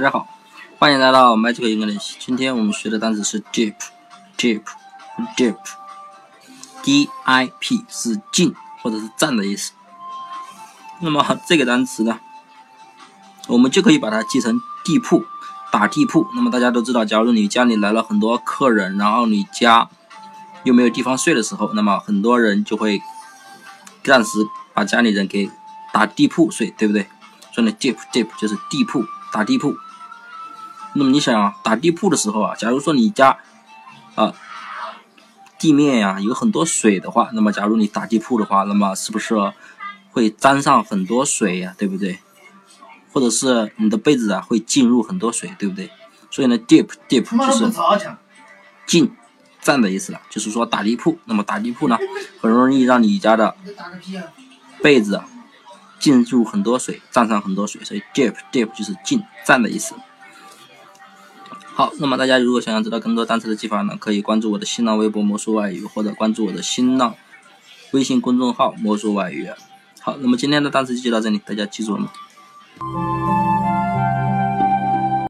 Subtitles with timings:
[0.00, 0.28] 大家好，
[0.78, 2.16] 欢迎来到 Magic e n g 英 i 练习。
[2.20, 5.56] 今天我们学的单词是 deep，deep，deep。
[6.84, 9.72] D-I-P 是进或者是站的意思。
[11.00, 12.20] 那么这个单词呢，
[13.48, 15.24] 我们就可以把它记成地铺，
[15.72, 16.24] 打地铺。
[16.36, 19.88] 那么大家都知道，假如你家里来了很多客人，然后你家
[20.62, 23.02] 又没有地方睡的时候，那么很多人就会
[24.04, 25.50] 暂时把家里人给
[25.92, 27.08] 打地铺睡，对不对？
[27.52, 29.74] 所以呢 deep，deep 就是地铺，打地铺。
[30.94, 33.36] 那么你想打地铺的时候啊，假如说你家
[34.14, 34.32] 啊
[35.58, 39.34] 地面呀有很多水的话，那么假如你打地铺的话，那么是不是
[40.10, 41.74] 会沾上很多水呀？
[41.76, 42.18] 对不对？
[43.12, 45.90] 或者是你的被子啊会浸入很多水，对不对？
[46.30, 48.08] 所以呢，deep deep 就是
[48.86, 49.10] 浸、
[49.60, 50.20] 站的意思了。
[50.30, 51.98] 就是说打地铺，那么打地铺呢，
[52.40, 53.54] 很容易让你家的
[54.82, 55.26] 被子啊
[55.98, 59.94] 浸入很多水、沾上很多水，所以 deep deep 就是浸、站的意思。
[61.78, 67.14] 好，那么大家如果想要知道更多单词的记法呢，可以关注我的新浪微博魔术外语，或者关注我的新浪
[67.92, 69.46] 微信公众号魔术外语。
[70.00, 73.37] 好，那么今天的单词就到这里，大家记住了吗？